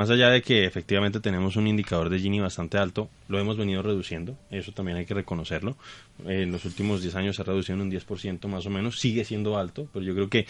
[0.00, 3.80] Más allá de que efectivamente tenemos un indicador de Gini bastante alto, lo hemos venido
[3.80, 5.76] reduciendo, eso también hay que reconocerlo.
[6.26, 9.24] En los últimos 10 años se ha reducido en un 10% más o menos, sigue
[9.24, 10.46] siendo alto, pero yo creo que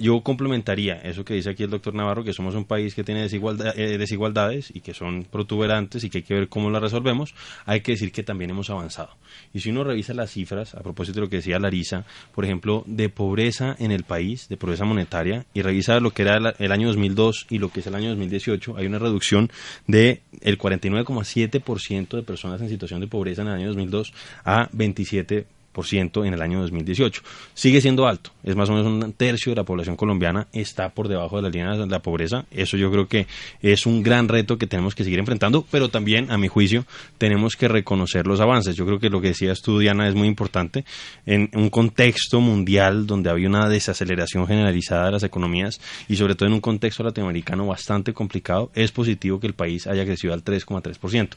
[0.00, 3.22] yo complementaría eso que dice aquí el doctor Navarro, que somos un país que tiene
[3.22, 7.34] desigualdad, eh, desigualdades y que son protuberantes y que hay que ver cómo las resolvemos.
[7.66, 9.10] Hay que decir que también hemos avanzado.
[9.52, 12.82] Y si uno revisa las cifras, a propósito de lo que decía Larisa, por ejemplo,
[12.86, 16.88] de pobreza en el país, de pobreza monetaria, y revisa lo que era el, año
[16.88, 19.50] 2002 y lo que es el año 2018, hay una reducción
[19.86, 24.12] de el 49,7% de personas en situación de pobreza en el año 2002
[24.44, 25.46] a 27
[25.92, 27.22] en el año 2018.
[27.54, 31.08] Sigue siendo alto, es más o menos un tercio de la población colombiana está por
[31.08, 32.46] debajo de la línea de la pobreza.
[32.50, 33.26] Eso yo creo que
[33.60, 36.84] es un gran reto que tenemos que seguir enfrentando, pero también, a mi juicio,
[37.18, 38.76] tenemos que reconocer los avances.
[38.76, 40.84] Yo creo que lo que decías tú, Diana, es muy importante.
[41.26, 46.48] En un contexto mundial donde había una desaceleración generalizada de las economías y sobre todo
[46.48, 51.36] en un contexto latinoamericano bastante complicado, es positivo que el país haya crecido al 3,3%.